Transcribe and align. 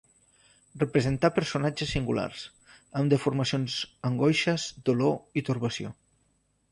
Representà 0.83 1.29
personatges 1.33 1.91
singulars, 1.97 2.45
amb 3.01 3.13
deformacions, 3.15 3.75
angoixes, 4.11 4.65
dolor 4.89 5.13
i 5.43 5.45
torbació. 5.51 5.93